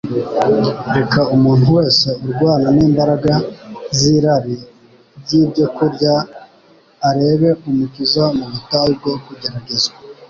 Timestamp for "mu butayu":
8.37-8.91